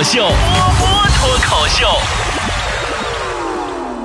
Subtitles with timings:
[0.00, 1.86] 口秀，波波脱口秀。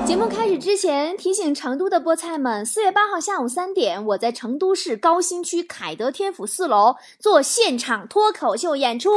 [0.06, 9.10] 节目开始之前，提醒成都的菠菜们，四月八号下午三点，我在成都市高新区凯德天府四楼做现场脱口秀演出，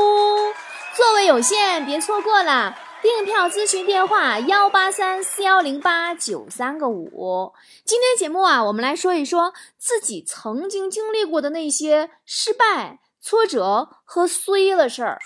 [0.95, 2.77] 座位有限，别错过了。
[3.01, 7.51] 订票咨询电话：幺八三四幺零八九三个五。
[7.83, 15.19] 今天节目啊，我们来说一说自己曾经经历过的那些失败、挫折和衰的事儿。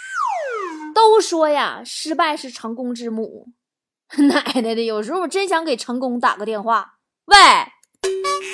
[0.94, 3.48] 都说呀，失败是成功之母。
[4.30, 6.96] 奶奶的，有时候我真想给成功打个电话。
[7.26, 7.36] 喂，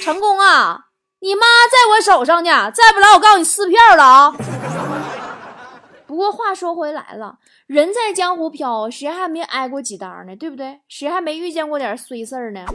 [0.03, 0.85] 成功啊，
[1.20, 4.35] 你妈在我手上呢，再不来我告诉你撕票了啊！
[6.07, 10.35] 不过话说回来了，人在江湖飘，谁还没挨过几刀呢？
[10.35, 10.80] 对不对？
[10.88, 12.66] 谁还没遇见过点衰事儿呢？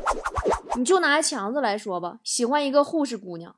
[0.77, 3.57] 你就拿强子来说吧，喜欢一个护士姑娘，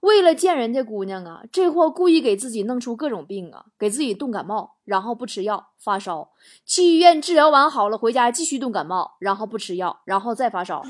[0.00, 6.30] 为了见人家姑娘啊，这货故意给自己弄出各种病啊，给自己冻感冒，然后不吃药发烧，
[6.64, 10.84] 去医院治疗完好了，回家继续冻感冒，然后不吃药，然后再发烧，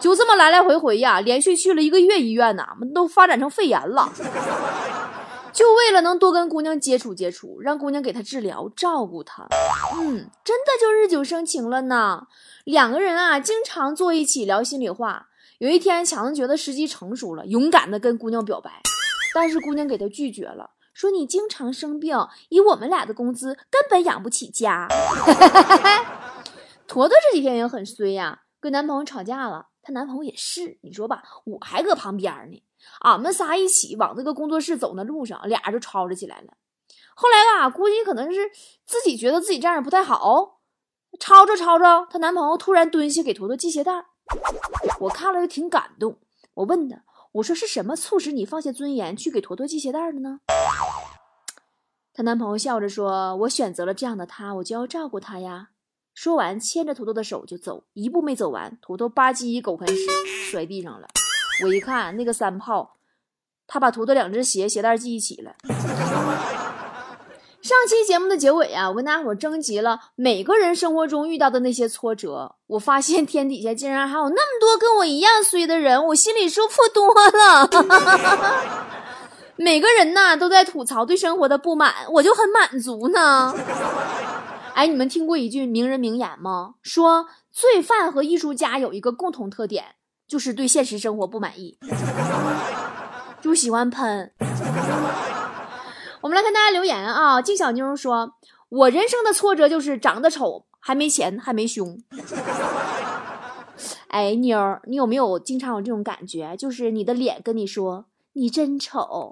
[0.00, 4.10] 就这么来来回回呀，连续去了一个月医院呐，都发展成肺炎了。
[5.52, 9.46] 就为了能多跟姑娘接触接触，让姑娘给他治疗，照顾他，
[9.96, 12.28] 嗯，真的就日久生情了呢。
[12.64, 15.26] 两个人啊，经常坐一起聊心里话。
[15.60, 18.80] 有一天，强子觉得时机成熟了，勇敢的跟姑娘表白，
[19.34, 22.16] 但是姑娘给他拒绝了，说你经常生病，
[22.48, 24.88] 以我们俩的工资根本养不起家。
[26.88, 32.62] 坨坨这几天也很衰呀，跟男朋友吵架了，她男朋友也是，你说吧，我还搁旁边呢。
[33.00, 36.54] 俺们仨一起往这个工作室走那路上，俩人就吵吵起来了。
[37.14, 38.50] 后来吧，估计可能是
[38.86, 40.60] 自己觉得自己这样不太好，
[41.20, 44.06] 吵着吵着，她男朋友突然蹲下给坨坨系鞋带。
[45.00, 46.18] 我看了就挺感动，
[46.54, 50.40] 我问他，我说是什么促使你放下尊严去给坨坨系鞋带的呢？
[52.12, 55.70] 她男朋友笑着说：“我选择了这样的他，我就要照顾他呀。”
[56.12, 60.06] 说完，牵着坨坨的手就走，一步没走完，坨坨吧唧一狗啃屎
[60.50, 61.08] 摔地上了。
[61.64, 62.96] 我一看那个三炮，
[63.66, 65.56] 他把图的两只鞋鞋带系一起了。
[67.62, 77.68] 上期节目的结尾啊，我跟大家伙征集了每个人生活中遇到的那些挫折，我发现天底下竟然还有那么多跟我一样衰的人，我心里舒服多了。
[79.56, 83.54] 每个人呐都在吐槽对生活的不满，我就很满足呢。
[84.74, 86.76] 哎，你们听过一句名人名言吗？
[86.82, 89.84] 说罪犯和艺术家有一个共同特点。
[90.26, 91.76] 就是对现实生活不满意，
[93.42, 94.30] 就喜欢喷。
[96.22, 98.34] 我们来看大家留言啊，静小妞说
[98.68, 101.98] ：“我人生的挫折就是长得丑，还没钱，还没胸。
[104.08, 106.54] ”哎，妞儿，你有没有经常有这种感觉？
[106.58, 108.04] 就是你的脸跟你说
[108.34, 109.30] 你真丑，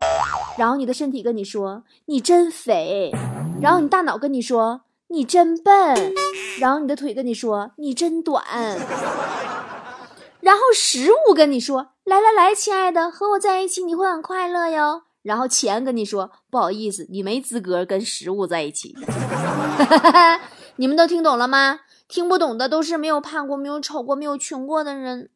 [0.56, 3.12] 然后你的身体跟你说你真肥，
[3.60, 6.14] 然后你大脑跟你说你真笨，
[6.58, 8.42] 然后你的腿跟你说你真短。
[10.40, 18.96] 然后食物跟你说：“来来来，亲爱的，和我在一起你会很快乐哟。”然后钱跟你说：“不好意思，你没资格跟食物在一起。
[20.76, 21.80] ”你们都听懂了吗？
[22.08, 25.28] 听不懂的都是没有胖过、没有丑过、没有穷过的人。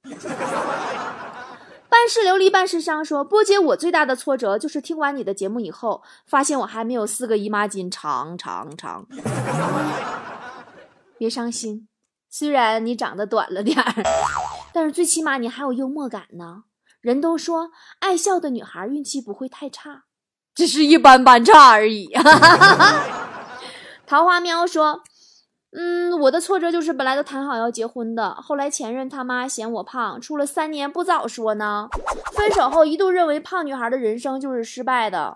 [1.91, 9.07] 半世流离半世伤说：“波姐，我最大的挫折就是听完你的节目以后，发现我还没有四个姨妈巾长长长。”
[11.19, 11.87] 别伤心，
[12.31, 14.03] 虽然你长得短了点儿。
[14.73, 16.63] 但是最起码你还有幽默感呢。
[17.03, 20.05] 人都说爱笑的女孩运气不会太差，
[20.55, 22.09] 只是一般般差而已。
[24.07, 25.03] 桃花喵说
[25.77, 31.89] ：“嗯，我的挫折就是本来都谈好要结婚的，后来前任他妈嫌我胖，处了三年不早说呢。
[32.33, 35.35] 分手后一度认为胖女孩的人生就是失败的。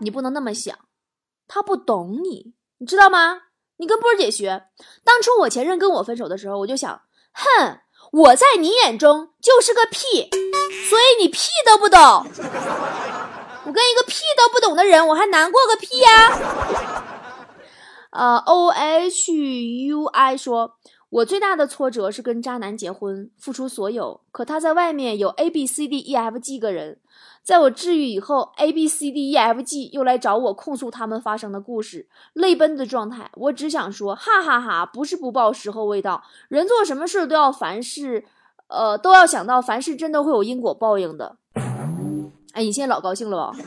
[0.00, 0.76] 你不能那么想，
[1.46, 3.42] 他不懂你，你知道吗？
[3.76, 4.64] 你跟波儿姐学。
[5.04, 7.02] 当初我前任跟我分手的时候，我就想，
[7.32, 7.78] 哼。”
[8.12, 10.30] 我在你眼中就是个屁，
[10.88, 11.98] 所以你屁都不懂。
[11.98, 17.02] 我跟一个屁都不懂的人，我还难过个屁呀！
[18.10, 19.32] 呃，O H
[19.88, 20.76] U I 说，
[21.10, 27.00] 我最大的挫折是跟渣男结婚，付出所有，可他在外面有 A B C D E F G 个人。
[27.46, 33.30] 在我治愈以后，A B C D E F G 又来找我控诉他们发生的故事，泪奔的状态。
[33.34, 36.24] 我只想说，哈哈哈，不是不报，时候未到。
[36.48, 38.24] 人做什么事都要凡事，
[38.66, 41.36] 呃，都要想到凡事真的会有因果报应的。
[42.52, 43.56] 哎，你现在老高兴了吧？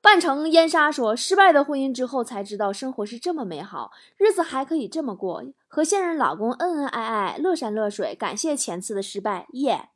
[0.00, 8.14] 半城烟沙说，失败的婚姻之后才知道生活是这么美好，日子还可以这么过，和现任老公恩恩爱爱，乐山乐水。
[8.14, 9.88] 感谢前次的失败，耶。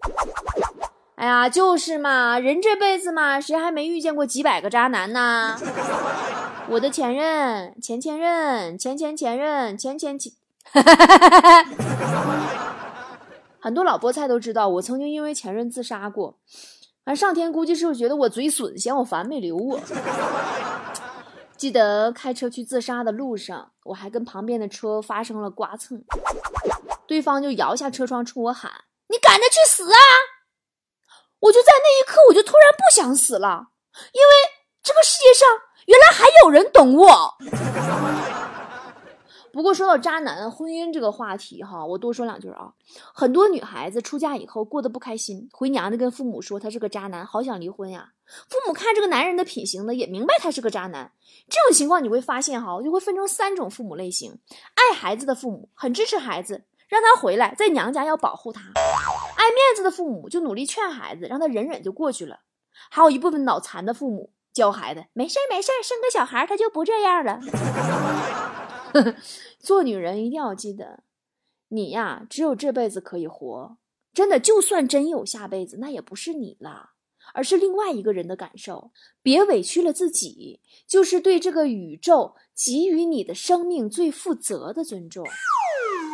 [1.18, 5.58] 哎呀，就是嘛，人这辈子嘛，谁还没遇见过几百个渣男呢？
[6.70, 10.32] 我的前任、前前任、前前前任、前前前，
[13.58, 16.38] 很多老菠菜都知道，我曾经因为前任自杀过。
[17.02, 19.80] 而，上天估计是不是觉得我嘴损，嫌我烦没留我？
[21.56, 26.00] 记得开车去自杀的路上，我还跟旁边的车发生了刮蹭，
[27.08, 28.70] 对方就摇下车窗冲我喊
[29.10, 29.98] ：“你赶着去死啊！”
[31.40, 33.68] 我就在那一刻，我就突然不想死了，
[34.12, 34.28] 因为
[34.82, 35.48] 这个世界上
[35.86, 37.36] 原来还有人懂我。
[39.50, 42.72] 不过说到渣男婚姻这个话题哈，我多说两句啊。
[43.14, 48.10] 很多女孩子出嫁以后过得不开心，回娘家跟父母说他是个渣男，好想离婚呀。
[48.48, 51.10] 父母看这个男人的品行呢，也明白他是个渣男。
[51.48, 54.38] 这种情况你会发现哈，就会分成三种父母类型：
[54.74, 58.60] 爱孩子的父母很支持孩子，让他回来，在娘家要保护他；
[59.48, 62.36] 爱面子的父母就努力劝孩子，让他忍忍就过去了；
[62.90, 67.40] 还有一部分脑残的父母教孩子没事没事生个小孩他就不这样了。
[69.58, 71.02] 做女人一定要记得，
[71.68, 73.78] 你呀，只有这辈子可以活。
[74.12, 76.90] 真的，就算真有下辈子，那也不是你了，
[77.32, 78.90] 而是另外一个人的感受。
[79.22, 85.24] 别委屈了自己，就是对这个宇宙给予你的生命最负责的尊重。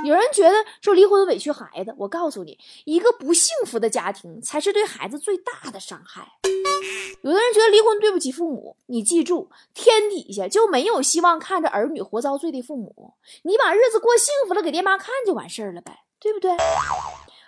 [0.05, 6.27] 有人觉得说离婚委屈孩子，我告诉你，一个不幸福的家庭才是对孩子最大的伤害。
[7.23, 13.15] 有的人觉得离婚对不起父母，你记住，天底下就没有希望看着儿女活遭罪的父母。
[13.45, 16.51] 你把日子过幸福了，给爹妈看就完事儿了呗，对不对？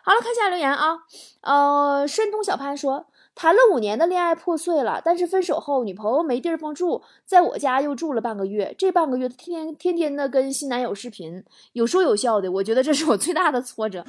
[0.02, 1.00] 好了，看下留言啊，
[1.42, 3.06] 呃，申通小潘说。
[3.38, 8.74] 谈了五年的恋爱破碎了，但是分手后女朋友没地方住，在我家又住了半个月。
[8.78, 11.44] 这半个月天天天天的跟新男友视频，
[11.74, 12.50] 有说有笑的。
[12.50, 14.02] 我觉得这是我最大的挫折，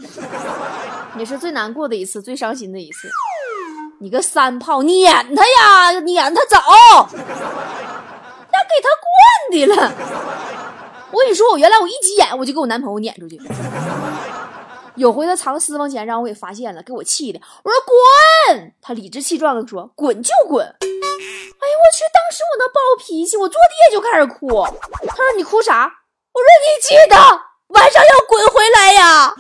[1.19, 3.09] 也是最难过的一次，最伤心的一次。
[3.99, 6.57] 你个三炮，撵他呀，撵他走，
[7.11, 7.19] 那
[8.63, 9.11] 给他惯
[9.51, 9.91] 的了。
[11.11, 13.37] 我跟你说，我原来我一急眼，我就给我男朋友撵出去。
[14.97, 17.39] 有回他藏私房钱，让我给发现了，给我气的。
[17.63, 17.79] 我说
[18.49, 20.65] 滚，他理直气壮的说滚就滚。
[20.65, 22.03] 哎呀，我去！
[22.11, 24.65] 当时我那暴脾气，我坐地下就开始哭。
[25.07, 25.85] 他说你哭啥？
[26.33, 27.15] 我说你记得
[27.67, 29.35] 晚上要滚回来呀。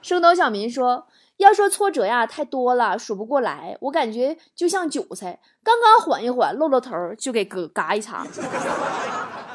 [0.00, 1.08] 升斗小民说。
[1.38, 3.76] 要说挫折呀，太多了，数不过来。
[3.82, 8.26] 我感觉就像韭菜，刚刚缓一缓，露露头就给割嘎一茬，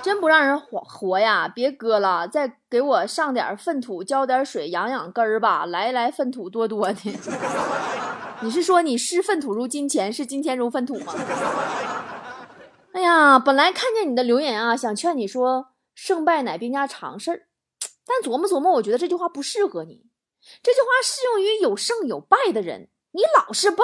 [0.03, 1.47] 真不让人活活呀！
[1.47, 5.65] 别割了，再给我上点粪土，浇点水，养养根儿吧。
[5.65, 7.19] 来来，粪土多多的。
[8.41, 11.13] 你是说你视粪土如金钱，视金钱如粪土吗？
[12.93, 17.43] 哎呀，本来看见你的留言啊，想劝你说胜败乃兵家常事儿，
[18.05, 20.05] 但琢磨琢磨，我觉得这句话不适合你。
[20.63, 23.83] 这句话适用于有胜有败的人，你老是败，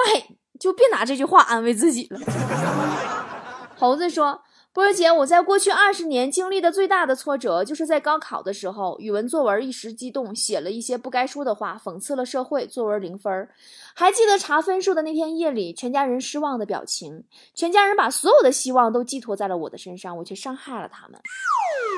[0.58, 2.18] 就别拿这句话安慰自己了。
[3.78, 4.42] 猴子说
[4.78, 13.48] ：“波姐，我在过去二十年经历的最大的挫折，就是在高考的时候，语文作文一时激动，写了一些不该说的话，讽刺了社会，作文零分。
[13.92, 21.20] 还记得查分数的那天夜里，全家人失望的表情，全家人把所有的希望都寄托在了我的身上，我却伤害了他们。”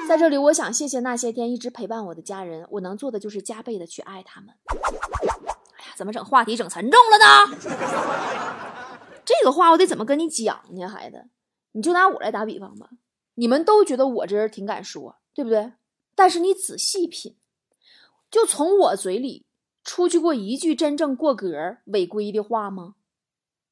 [0.08, 2.66] 在这里，我想谢谢那些天一直陪伴我的家人。
[2.70, 4.48] 我能做的就是加倍的去爱他们。
[4.68, 7.58] 哎呀，怎么整话题整沉重了呢？
[9.22, 11.26] 这个话我得怎么跟你讲呢，孩子？
[11.72, 12.90] 你就拿我来打比方吧。
[13.34, 15.72] 你们都觉得我这人挺敢说，对不对？
[16.14, 17.36] 但是你仔细品，
[18.30, 19.46] 就从我嘴里
[19.82, 22.94] 出去过一句真正过格违规的话吗？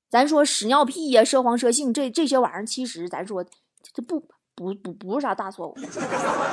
[0.08, 3.44] 咱说屎尿屁呀、涉黄涉性这这些玩意儿，其实咱说
[3.92, 4.28] 这不。
[4.58, 5.76] 不不不是啥大错误，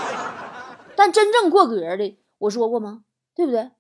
[0.96, 3.04] 但真正过格的，我说过吗？
[3.34, 3.72] 对不对？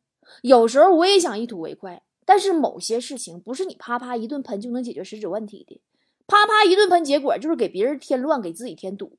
[0.41, 5.79] 有时候我也想一吐为快，但是某些事情不是你啪啪一顿喷就能解决实质问题的，
[6.27, 9.17] 啪啪一顿喷，结果就是给别人添乱，给自己添堵。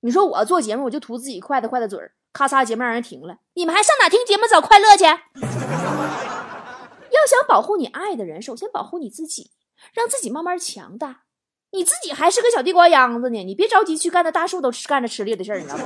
[0.00, 5.04] 你说我做节目，我就图自己快的快的嘴儿，咔嚓节目让人停了，你们还上哪听节目找快乐去？
[7.10, 9.50] 要想保护你爱的人，首先保护你自己，
[9.92, 11.22] 让自己慢慢强大。
[11.72, 15.84] 你自己还是个小地瓜秧子呢，你别着急去干那大树都吃干着吃力的事儿，你知道吗？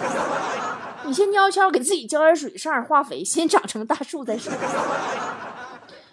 [1.04, 4.52] 你先悄悄给自己浇点水，上点化肥，先长成大树再说。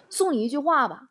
[0.08, 1.02] 送你一句话吧：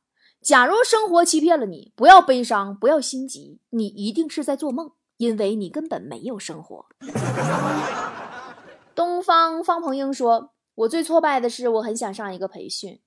[0.42, 6.86] 假如生活欺骗了你，不要悲伤，不要心急，你一定是在做梦，因为你根本没有生活。
[8.96, 13.00] 东方方鹏英说：“我最挫败的是，我很想上一个培训。”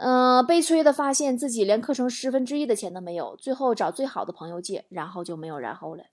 [0.00, 6.04] 嗯，悲催的发现自己连课程十分之一的钱都没有，最后找最好的朋友借，然后就没有然后了。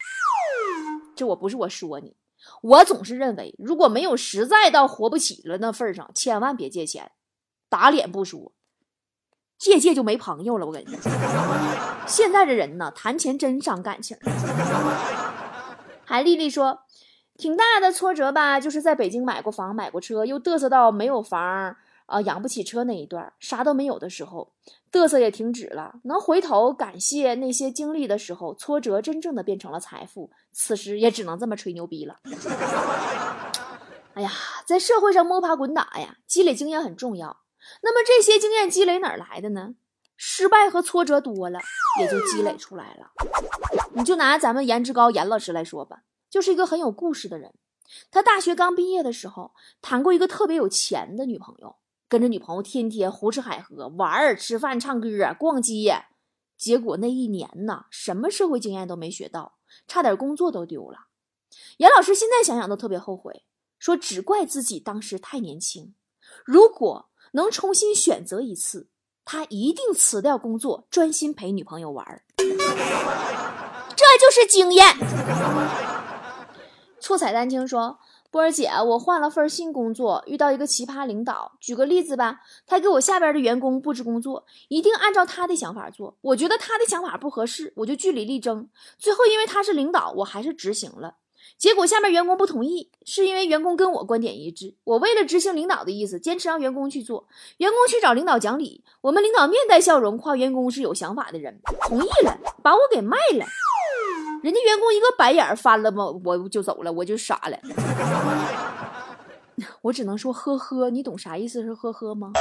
[1.15, 2.17] 这我不是我说你，
[2.61, 7.11] 我总是认为，如果没有实在到活不起了那份上，千万别借钱，
[7.69, 8.51] 打脸不说，
[9.57, 10.65] 借借就没朋友了。
[10.65, 11.11] 我跟你说，
[12.07, 14.17] 现在的人呢，谈钱真伤感情。
[16.05, 16.79] 韩丽丽说，
[17.37, 24.53] 挺大的挫折吧，就是在北京买过房、买过车，又嘚瑟到没有房啊，养不起车那一段，啥都没有的时候，
[24.91, 25.95] 嘚瑟也停止了。
[26.03, 30.31] 能回头感谢那些经历的时候，挫折真正的变成了财富。
[30.53, 32.15] 此时也只能这么吹牛逼了。
[34.15, 34.31] 哎呀，
[34.65, 37.37] 在社会上摸爬滚打呀，积累经验很重要。
[37.81, 39.75] 那么这些经验积累哪来的呢？
[40.15, 41.59] 失败和挫折多了，
[41.99, 43.11] 也就积累出来了。
[43.93, 47.53] 你就拿咱们颜值高严老师来说吧，就是一个很有故事的人。
[48.09, 51.75] 他大学刚毕业的时候，谈过一个特别有钱的女朋友，
[52.09, 56.05] 跟着女朋友天天胡吃海喝、玩儿、吃饭、唱歌、逛街。
[56.57, 61.05] 结果那一年呢，什么社会经验都没学到，差点工作都丢了。
[61.77, 63.45] 严老师现在想想都特别后悔，
[63.77, 65.93] 说只怪自己当时太年轻。
[66.43, 68.89] 如果能重新选择一次，
[69.25, 72.23] 他一定辞掉工作，专心陪女朋友玩儿。
[72.37, 74.85] 这就是经验。
[76.99, 77.99] 错彩丹青说
[78.31, 81.53] ：“波儿姐，我换了份新工作，遇到一个奇葩领导。
[81.59, 86.17] 举个例子吧，他给我下边的员工布置工作，一定按照他的想法做。
[86.21, 88.69] 我觉得他的想法不合适，我就据理力争。
[88.97, 91.15] 最后因为他是领导，我还是执行了。”
[91.57, 94.75] 结果下面员工不同意，是因为员工跟我观点一致。
[94.83, 97.27] 我为了执行领导的意思，坚持让员工去做。
[97.57, 103.45] 员工去找领导讲理，我们领导面带笑容，夸员工是有想法的人，同意了，把我给卖了。
[104.43, 107.57] 人家员工一个白眼翻了吧，我就走了，我就傻了。
[109.81, 112.31] 我只能说呵呵，你懂啥意思是呵呵吗？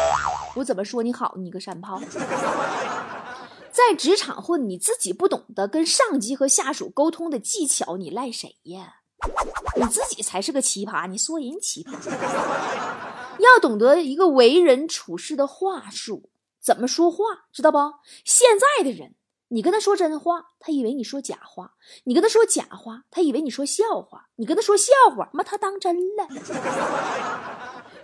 [0.54, 1.34] 我怎么说你好？
[1.38, 1.98] 你个山炮！
[3.76, 9.00] 在职场混，你自己不懂得跟上级和下属沟通的技巧，你赖谁呀？
[9.76, 11.92] 你自己才是个奇葩，你说人奇葩？
[13.38, 17.18] 要懂得一个为人处事的话术，怎么说话，
[17.52, 17.78] 知道不？
[18.24, 19.14] 现在的人，
[19.48, 21.72] 你跟他说真话，他以为你说假话；
[22.04, 26.26] 你跟他说假话，他以为你说笑话；你跟他说笑话，妈他当真了。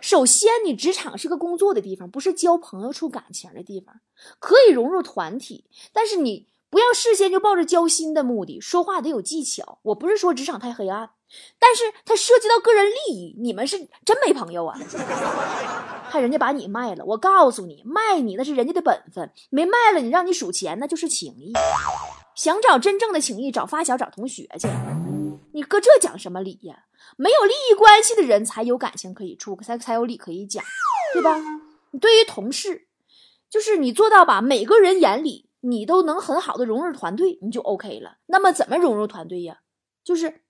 [0.02, 4.00] 首先，你职场是个工作的地方，不是交朋友、处感情的地方，
[4.40, 9.78] 可以融入团体，但是你不要事先就抱着交心的目的，说话得有技巧。
[9.82, 11.10] 我不是说职场太黑暗，
[11.60, 14.76] 但是它涉及到个人利益，你们是真没朋友啊！
[16.10, 21.52] 看人家把你卖了，我告诉你，卖你那是人家的本分，没卖了你让你数钱，那就是情谊。
[22.34, 24.66] 想找真正的情谊，找发小，找同学去。
[25.52, 26.84] 你搁这讲什么理呀？
[27.16, 30.64] 没有利益关系的人才有感情可以处，才才有理可以讲，
[31.12, 31.36] 对吧？
[31.90, 32.88] 你对于同事，
[33.50, 38.18] 就是你做到把每个人眼里你都能很好的融入团队，你就 OK 了。
[38.26, 39.60] 那么怎么融入团队呀？
[40.02, 40.42] 就是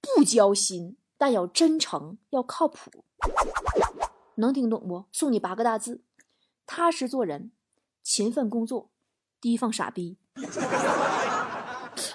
[0.00, 3.04] 不交心，但要真诚，要靠谱。
[4.36, 5.06] 能听懂不？
[5.10, 6.02] 送你八个大字：
[6.66, 7.50] 踏实做人，
[8.02, 8.90] 勤奋工作，
[9.40, 10.18] 提防傻逼。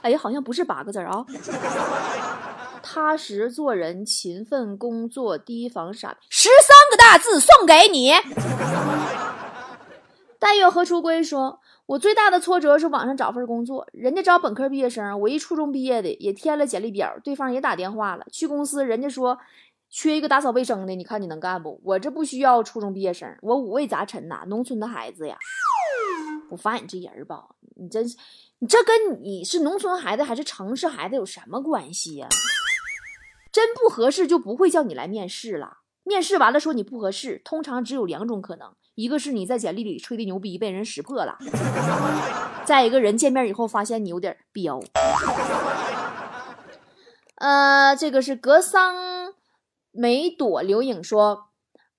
[0.01, 1.25] 哎，好像不是八个字啊！
[2.83, 6.17] 踏实做人，勤奋工作，提防傻。
[6.29, 8.11] 十三个大字送给你。
[10.39, 18.25] 但愿何初归说：“我最大的挫折是网上找份工作，人家招本科毕业生，我一初中毕业的，也填了简历表，对方也打电话了。
[18.31, 19.37] 去公司，人家说
[19.91, 21.79] 缺一个打扫卫生的，你看你能干不？
[21.83, 25.37] 我这不需要初中毕业生，我五味杂陈呐，农村的孩子呀。
[26.49, 28.17] 我发现你这人吧，你真是。”
[28.63, 32.27] 你这跟你是农村孩子还是城市孩子有什么关系呀？
[33.51, 35.79] 真不合适就不会叫你来面试了。
[36.03, 41.37] 面试完了说你不合适，通常只有两种可能：一个是你在简历里吹的牛逼被人识破了；
[42.63, 44.79] 再一个人见面以后发现你有点彪。
[47.37, 49.33] 呃，这个是格桑
[49.89, 51.47] 梅朵刘影说。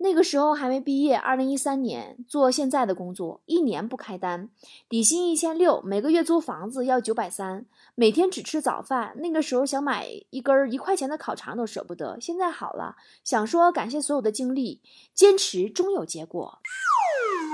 [0.03, 4.51] 那个时候还没毕业，二零一三年做现在的工作，一年不开单，
[4.89, 9.13] 底薪一千六，每个月租房子要九百三，每天只吃早饭。
[9.19, 12.19] 那个时候想买一根一块钱的烤肠都舍不得。
[12.21, 14.83] 现在好了，想说感谢所有的经历，
[15.15, 16.59] 坚持终有结果，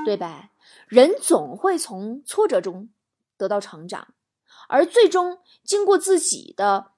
[0.06, 0.50] 对呗？
[0.86, 2.88] 人总会从挫折中
[3.36, 4.08] 得到成长，
[4.68, 6.92] 而最终经过自己的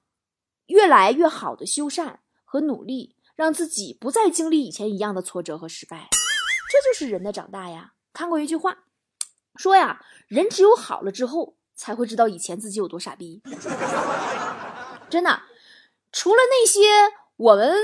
[0.67, 2.15] 越来越好的修缮
[2.45, 3.17] 和努力。
[3.41, 6.09] 让自己不再经历以前一样的挫折和失败，
[6.69, 7.93] 这就是人的长大呀。
[8.13, 8.83] 看过一句话，
[9.55, 13.41] 说呀，人只有好了之后，才会知道以前自己有多傻逼。
[15.09, 15.41] 真的，
[16.11, 16.81] 除了那些
[17.35, 17.75] 我们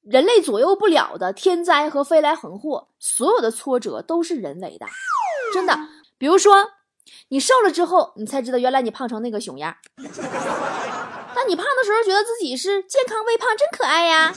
[0.00, 4.86] 人类左右不了的天灾和飞来横祸，所有的挫折都是人为的。
[5.52, 5.78] 真的，
[6.16, 6.70] 比如说
[7.28, 9.76] 你瘦了之后，你才知道原来你胖成那个熊样。
[11.40, 14.30] 当你胖的时候，觉得自己是健康微胖，真可爱呀。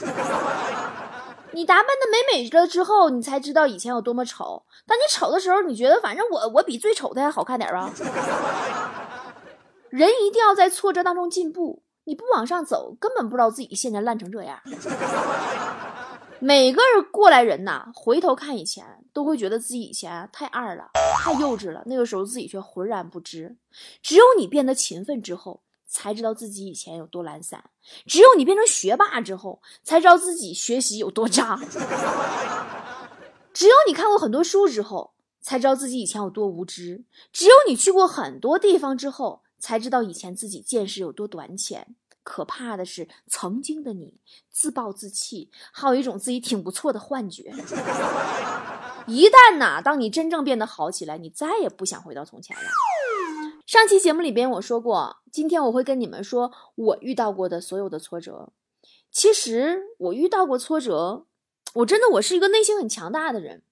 [1.52, 4.64] 你打扮的美美了之后，你才知道以前有多么丑。
[4.86, 7.92] 当你丑的时候，你觉得反正我我比最丑的还好看点吧？
[9.90, 14.58] 人一定要在挫折当中进步，你不往上走，根本不知道自己现在烂成这样。
[16.40, 18.82] 每个人过来人呐，回头看以前，
[19.12, 20.88] 都会觉得自己以前太二了，
[21.22, 21.82] 太幼稚了。
[21.84, 23.54] 那个时候自己却浑然不知。
[24.02, 25.60] 只有你变得勤奋之后。
[25.94, 27.70] 才知道自己以前有多懒散，
[28.04, 31.56] 只有你变成学霸之后，才知道自己学习有多渣。
[33.54, 37.04] 只有你看过很多书之后，才知道自己以前有多无知。
[37.32, 41.94] 只有你去过很多地方之后，才知道以前自己见识有多短浅。
[42.24, 44.18] 可怕的是，曾经的你
[44.50, 47.54] 自暴自弃，还有一种自己挺不错的幻觉。
[49.06, 52.62] 一旦呐，当你真正变得好起来，你再也不想回到从前了。
[53.64, 58.52] 上期节目里边我说过，今天我会跟你们说我遇到过的所有的挫折。
[59.10, 61.26] 其实我遇到过挫折，
[61.74, 63.64] 我真的我是一个内心很强大的人。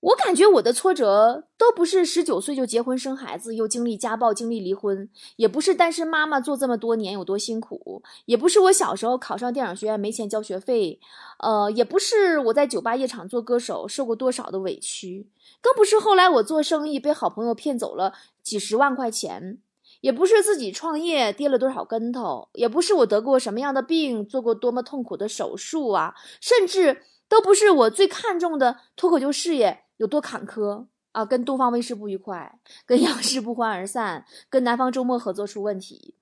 [0.00, 11.00] 我感觉我的挫折都不是十九岁就结婚生孩子，又经历家暴、经历离婚，也不是单身妈妈做这么多年有多辛苦，也不是我小时候考上电影学院没钱交学费，
[11.38, 15.26] 呃，也不是我在酒吧夜场做歌手受过多少的委屈，
[15.62, 19.58] 更不是后来我做生意被好朋友骗走了几十万块钱，
[20.00, 29.84] 也不是自己创业跌了多少跟头，也不是我得过什么样的病，做过多么痛苦的手术啊，甚至都不是我最看重的脱口秀事业。
[29.98, 31.24] 有多坎坷啊！
[31.24, 36.14] 跟东方卫视不愉快，跟央视不欢而散，跟南方周末合作出问题，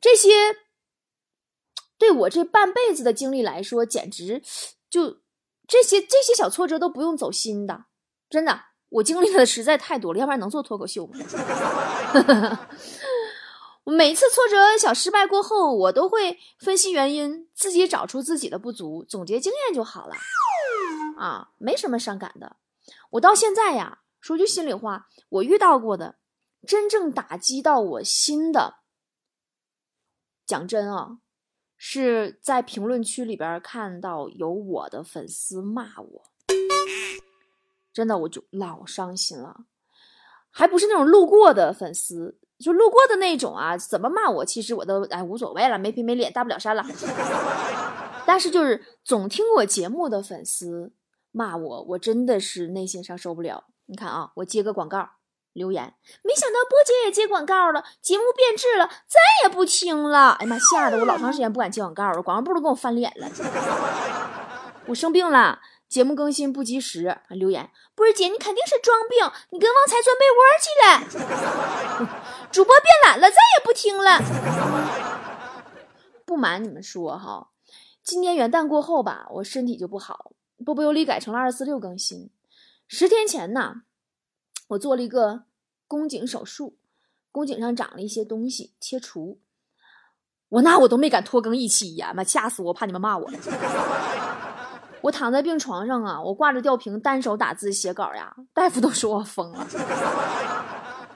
[0.00, 0.30] 这些
[1.96, 4.42] 对我这半辈子的经历来说，简直
[4.90, 5.18] 就
[5.68, 7.84] 这些这些小挫折都不用走心的，
[8.28, 11.16] 真的，我经历的实在太多了，要不然能做脱口秀吗？
[13.84, 20.14] 每次挫折、小失败过后，我都会分析原因，自己找出自己的不足，总结经验就好了
[21.18, 22.56] 啊，没什么伤感的。
[23.10, 26.16] 我到现在呀，说句心里话，我遇到过的
[26.66, 28.76] 真正打击到我心的，
[30.46, 31.18] 讲真啊，
[31.76, 36.24] 是在评论区里边看到有我的粉丝骂我，
[37.92, 39.64] 真的我就老伤心了。
[40.50, 46.82] 还不是那种路过的粉丝，就路过的那种啊，怎么骂我，其实我都哎无所谓了，没皮没脸，大不了删了。
[48.24, 50.92] 但是就是总听我节目的粉丝。
[51.34, 53.64] 骂我，我真的是内心上受不了。
[53.86, 55.08] 你看啊，我接个广告
[55.54, 60.32] 留言，没想到波姐也接广告了，节目变质了，再也不听了。
[60.32, 63.26] 哎呀妈，吓得我老长时间不敢接广告了，广告部都跟我翻脸了。
[64.84, 65.58] 我生病了，
[65.92, 67.18] 节目更新不及时。
[67.28, 72.08] 留言，波姐你肯定是装病，你跟旺财钻被窝去了。
[72.50, 74.18] 主播变懒了，再也不听了。
[76.24, 77.50] 不瞒你们说哈，
[78.02, 80.32] 今年元旦过后吧，我身体就不好。
[80.64, 82.30] 波波有理改成了二四六更新。
[82.88, 83.82] 十天前呢，
[84.68, 85.42] 我做了一个
[85.86, 86.78] 宫颈手术，
[87.30, 89.38] 宫颈上长了一些东西，切除。
[90.48, 93.30] 我那我都没敢拖更一期呀，妈吓死我，怕你们骂我。
[95.02, 99.66] 我躺在病床上啊，我挂着吊瓶，单手打字写稿呀，大夫都说我疯了。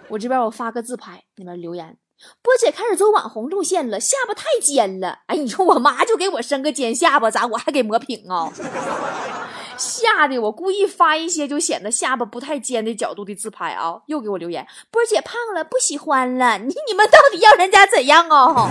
[0.09, 1.96] 我这边我发个自拍，那边留言。
[2.42, 5.20] 波姐开始走网红路线了，下巴太尖了。
[5.27, 8.51] 哎，你说我妈就给我生个尖下巴，咋我还给磨平啊？
[9.77, 14.01] 吓得我故意发一些就显得下巴不太尖的角度的自拍啊！
[14.07, 16.57] 又给我留言，波姐胖了，不喜欢了。
[16.57, 18.70] 你你们到底要人家怎样哦？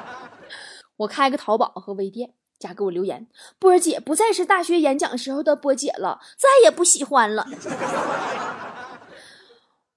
[0.98, 2.30] 我开个淘宝和微店，
[2.60, 3.26] 加给我留言，
[3.58, 7.48] 波儿姐不再是大学演讲时候的波姐了，再也不喜欢了。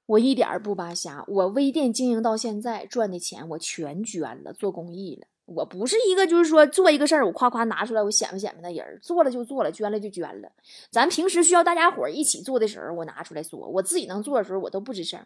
[0.07, 5.27] 我一点儿不扒瞎，我微店经营到现在赚的钱我全捐了，做公益了。
[5.45, 10.49] 我不是一个就是说做一个事儿我夸夸拿出来我显摆显摆的人，做了就做了，捐了就捐了。
[10.89, 15.19] 咱平时需要大家伙儿一起做的时候，我拿出来说；我自己能做的时候，我都不吱声。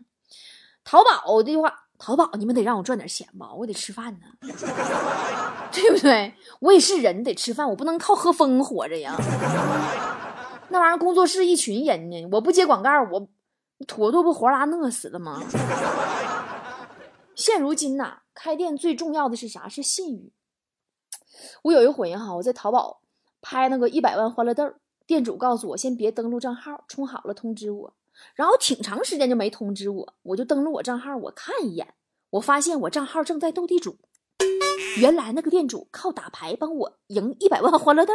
[0.83, 4.25] 淘宝的话，淘宝你们得让我赚点钱吧，我得吃饭呢，
[5.71, 6.33] 对不对？
[6.59, 9.15] 我也是人，得吃饭，我不能靠喝风活着呀。
[10.69, 13.27] 那玩意儿工作室一群人呢，我不接广告我。
[13.85, 15.39] 坨坨不活拉饿死了吗？
[17.35, 19.69] 现如今呐，开店最重要的是啥？
[19.69, 20.33] 是信誉。
[21.61, 23.01] 我有一回哈，我在淘宝
[23.39, 24.73] 拍那个一百万欢乐豆，
[25.05, 27.93] 店主告诉我先别登录账号，充好了通知我。
[28.33, 31.93] 然后挺长时间就没通知我，我就登录我账号，我看一眼，
[32.31, 33.99] 我发现我账号正在斗地主。
[34.97, 38.13] 原来那个店主靠打牌帮我赢一百万欢乐豆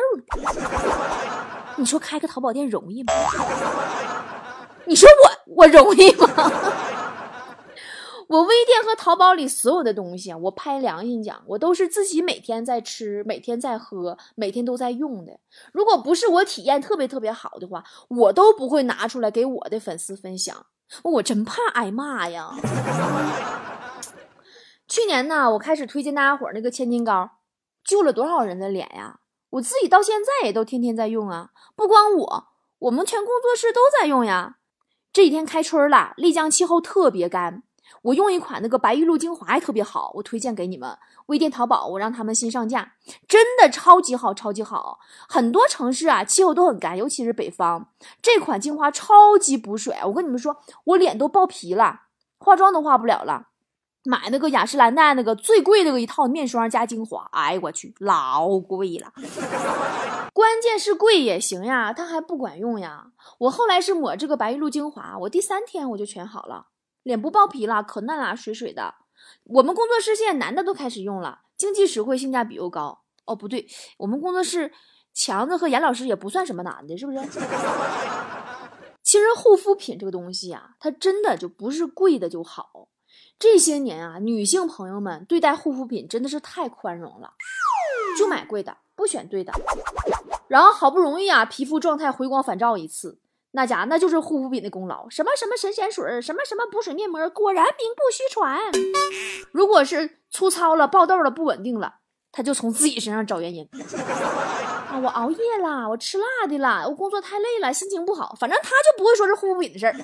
[1.77, 3.13] 你说开个淘宝店容易吗？
[4.85, 6.29] 你说我我容易吗？
[8.29, 15.39] 我微店和淘宝里所有的东西啊，我拍良心讲，我都是自己每天在吃，每天在喝，每天都在用的。
[15.73, 20.67] 如果不是我体验特别特别好的话，我都不会拿出来给我的粉丝分享。
[21.03, 22.51] 我真怕挨骂呀！
[24.93, 27.39] 去年呢，我开始推荐大家伙那个千金膏，
[27.83, 29.21] 救了多少人的脸呀！
[29.53, 34.57] 我自己到现在也都天天在用啊，不光我，我们全工作室都在用呀。
[35.11, 37.63] 这几天开春了，丽江气候特别干。
[38.03, 40.99] 我用一款那个白玉露精华也特别好，我推荐给你们。
[41.29, 42.93] 微店淘宝我让他们新上架，
[43.27, 44.99] 真的超级好，超级好。
[45.27, 47.89] 很多城市啊气候都很干，尤其是北方，
[48.21, 49.97] 这款精华超级补水。
[50.05, 52.03] 我跟你们说，我脸都爆皮了，
[52.37, 53.49] 化妆都化不了了。
[54.05, 59.13] 买那个雅诗兰黛那个最贵那个一套面霜加精华，哎我去，老贵了。
[60.33, 63.13] 关键是贵也行呀，它还不管用呀。
[63.39, 66.67] 我后来是抹这个白玉露精华，我第三天我就全好了。
[67.03, 68.95] 脸不爆皮了，可嫩了，水水的。
[69.45, 73.03] 我们工作室现在男的都开始用了，经济实惠，性价比又高。
[73.25, 74.73] 哦，不对，我们工作室
[75.15, 77.19] 强子和严老师也不算什么男的，是不是？
[79.05, 82.89] 其实护肤品这个东西啊，它真的就不是贵的就好。
[83.43, 87.33] 这些年啊，女性朋友们对待护肤品真的是太宽容了，
[88.17, 89.53] 就买贵的，不选对的。
[90.47, 93.19] 然后好不容易啊，皮肤状态回光返照一次。
[93.51, 98.61] 那家那就是护肤品的功劳，什么什么神仙水，什么什么补水面膜，果然名不虚传。
[99.51, 101.97] 如果是粗糙了、爆痘了、不稳定了，
[102.31, 103.69] 他就从自己身上找原因。
[104.89, 109.97] 啊，我熬夜了，我吃辣的了，我工作太累了，心情不好，反正他就不会说是护肤品的事儿。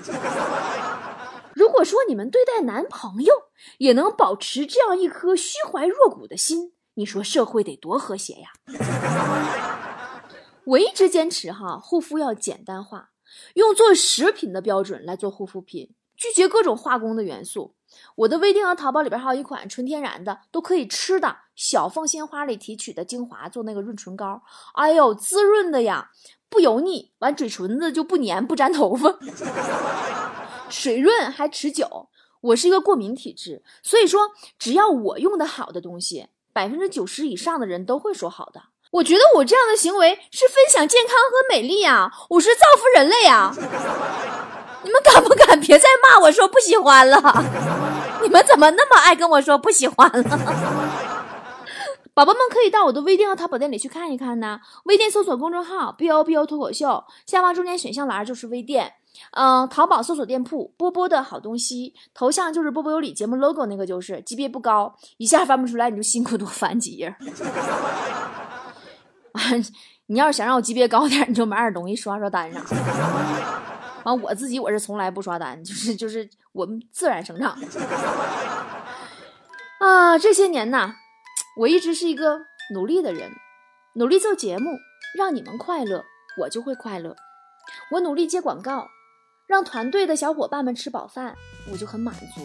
[1.59, 3.35] 如果说你们对待男朋友
[3.79, 8.51] 也能保持这样一颗虚怀若谷的心，你说社会得多和谐呀？
[10.63, 13.11] 我一直坚持哈，护肤要简单化。
[13.55, 17.75] 用做食品的标准来做护肤品，拒绝各种化工的元素。
[18.15, 24.41] 我的微店和淘宝里边还有一款纯天然的，都可以吃的小凤仙花里提取的精华做那个润唇膏，
[24.75, 26.11] 哎呦，滋润的呀，
[26.49, 29.11] 不油腻，完嘴唇子就不粘不粘头发，
[30.69, 32.09] 水润还持久。
[32.41, 38.63] 我是一个过敏体质，所以说只要我用的好的东西，百分之九十以上的人都会说好的。
[38.91, 43.53] 我觉得我这样的行为是分享健康和美丽呀，我是造福人类呀！
[44.85, 47.21] 你们敢不敢别再骂我说不喜欢了？
[48.23, 50.23] 你们怎么那么爱跟我说不喜欢了？
[52.15, 54.61] 宝宝们可以到我的微店和淘宝店里去看一看呢。
[54.85, 58.95] 微店搜索公众号 “b o b o 脱口秀”，下方中间选项栏就是微店。
[59.33, 67.15] 嗯，淘宝搜索店铺“波波的好东西”，头像就是波波有理节目 logo 那个就是级别不高，一下翻不出来你就辛苦多翻几页。
[69.33, 69.43] 啊
[70.07, 72.65] 你要是想让我级别高点，你就买点东西刷刷单上。
[74.05, 77.55] 完，我自己我是从来不刷单，就是就是我们自然生长。
[79.81, 80.95] 啊，这些年呐，
[81.59, 82.41] 我一直是一个
[82.73, 83.31] 努力的人，
[83.97, 84.79] 努力做节目，
[85.15, 86.03] 让你们快乐，
[86.41, 87.15] 我就会快乐。
[87.93, 88.89] 我努力接广告，
[89.49, 91.35] 让团队的小伙伴们吃饱饭，
[91.73, 92.43] 我就很满足。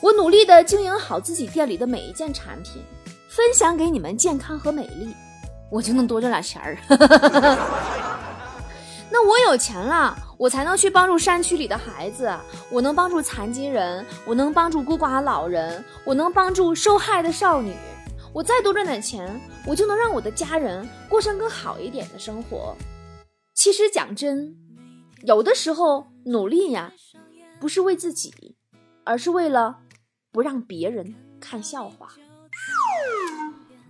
[0.00, 2.82] 我努力的经营好自己店里的每一件产品，
[3.28, 5.14] 分享给你们健康和美丽。
[5.70, 6.78] 我就能多挣点钱儿。
[9.12, 12.34] 那我有钱了，我才能去帮助山区里的孩子，
[12.70, 17.74] 我能帮助残疾人，我能帮助孤寡老人，我能帮助受害的少女。
[18.32, 22.74] 我再多赚点钱，我就能让我的家人过上更好一点的生活。
[23.54, 24.56] 其实讲真，
[25.22, 26.92] 有的时候努力呀，
[27.60, 28.56] 不是为自己，
[29.04, 29.80] 而是为了
[30.30, 32.08] 不让别人看笑话。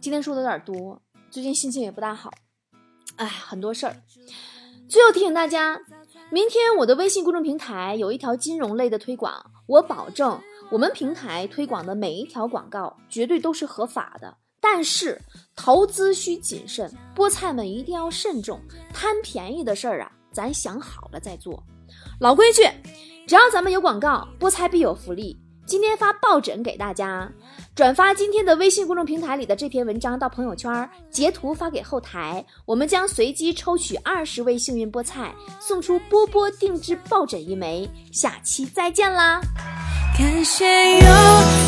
[0.00, 1.02] 今天说的有点多。
[1.30, 2.30] 最近心情也不大好，
[3.16, 3.96] 哎，很多事儿。
[4.88, 5.78] 最后提醒大家，
[6.30, 14.38] 明天我的微信公众平台有一条金融类的推广，我保证我们平台推广的每一条广告绝对都是合法的。
[14.60, 15.20] 但是
[15.54, 18.60] 投资需谨慎，菠菜们一定要慎重，
[18.94, 21.62] 贪便宜的事儿啊，咱想好了再做。
[22.20, 22.62] 老规矩，
[23.26, 25.38] 只要咱们有广告，菠菜必有福利。
[25.66, 27.30] 今天发抱枕给大家，
[27.74, 37.86] 转发今天的微信公众平台里的这篇文章到朋友圈，截图发给后台，我们将随机抽取二十位幸运菠菜，送出波波定制抱枕一枚。
[38.10, 39.42] 下期再见啦！
[40.16, 40.64] 感谢
[40.94, 41.06] 有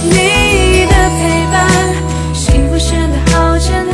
[0.04, 3.89] 你的陪伴，幸福真的好简单。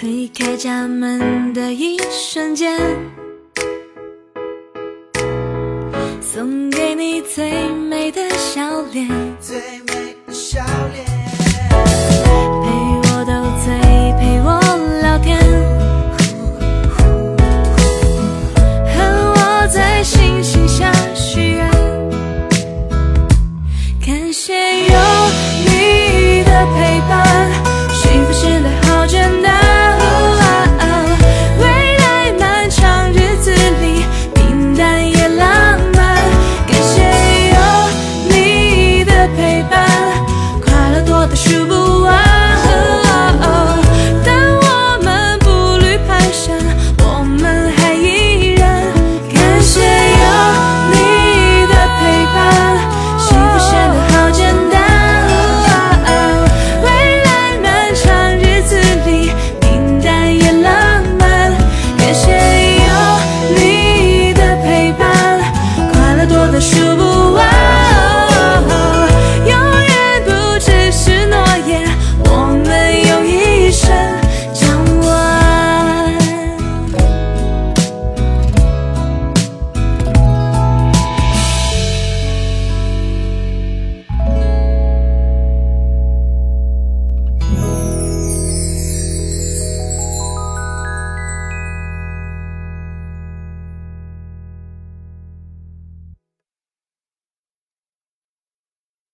[0.00, 2.80] 推开家门的一瞬间
[6.22, 9.06] 送给你最美的笑脸。
[9.38, 11.19] 最美的笑脸。